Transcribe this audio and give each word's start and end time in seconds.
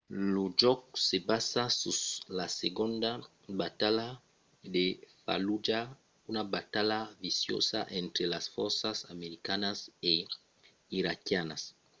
lo 0.33 0.43
jòc 0.61 0.81
se 1.07 1.17
basa 1.29 1.63
sus 1.81 1.99
la 2.37 2.47
segonda 2.61 3.11
batalha 3.61 4.09
de 4.75 4.85
fallujah 5.23 5.85
una 6.29 6.43
batalha 6.55 6.99
viciosa 7.25 7.79
entre 8.01 8.23
las 8.33 8.45
fòrças 8.55 8.97
americanas 9.13 9.77
e 10.11 10.13
iraquianas 10.99 11.61